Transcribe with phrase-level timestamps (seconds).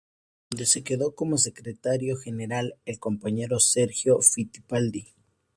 [0.49, 5.13] Donde se quedo como secretario general el compañero Sergio Fittipaldi.